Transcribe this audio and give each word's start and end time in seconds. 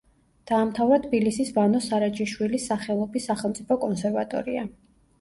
დაამთავრა 0.51 0.97
თბილისის 1.03 1.53
ვანოს 1.59 1.91
სარაჯიშვილის 1.93 2.69
სახელობის 2.73 3.31
სახელმწიფო 3.33 3.83
კონსერვატორია. 3.89 4.71